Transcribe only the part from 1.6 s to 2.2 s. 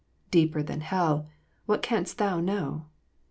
what canst